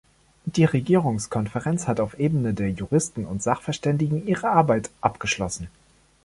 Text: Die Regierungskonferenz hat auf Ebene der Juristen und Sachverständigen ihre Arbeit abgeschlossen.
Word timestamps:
Die 0.45 0.65
Regierungskonferenz 0.65 1.87
hat 1.87 1.99
auf 1.99 2.17
Ebene 2.17 2.55
der 2.55 2.71
Juristen 2.71 3.23
und 3.27 3.43
Sachverständigen 3.43 4.25
ihre 4.25 4.49
Arbeit 4.49 4.89
abgeschlossen. 4.99 5.69